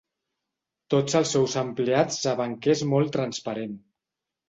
Tots 0.93 1.17
els 1.19 1.35
seus 1.37 1.59
empleats 1.63 2.19
saben 2.25 2.59
que 2.65 2.75
és 2.77 2.85
molt 2.97 3.17
transparent. 3.21 3.81